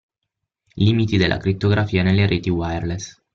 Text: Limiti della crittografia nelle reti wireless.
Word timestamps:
Limiti 0.77 1.15
della 1.15 1.37
crittografia 1.37 2.01
nelle 2.01 2.25
reti 2.25 2.49
wireless. 2.49 3.21